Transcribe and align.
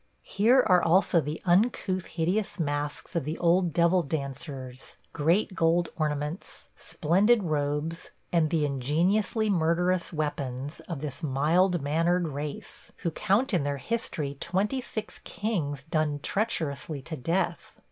Here 0.23 0.63
are 0.65 0.81
also 0.81 1.21
the 1.21 1.39
uncouthly 1.45 2.09
hideous 2.09 2.59
masks 2.59 3.15
of 3.15 3.23
the 3.23 3.37
old 3.37 3.71
devil 3.71 4.01
dancers; 4.01 4.97
great 5.13 5.53
gold 5.53 5.89
ornaments, 5.95 6.69
splendid 6.75 7.43
robes, 7.43 8.09
and 8.31 8.49
the 8.49 8.65
ingeniously 8.65 9.47
murderous 9.47 10.11
weapons 10.11 10.79
of 10.89 11.01
this 11.01 11.21
mild 11.21 11.83
mannered 11.83 12.29
race, 12.29 12.91
who 13.03 13.11
count 13.11 13.53
in 13.53 13.61
their 13.63 13.77
history 13.77 14.35
twenty 14.39 14.81
six 14.81 15.19
kings 15.23 15.83
done 15.83 16.19
treacherously 16.23 17.03
to 17.03 17.15
death. 17.15 17.77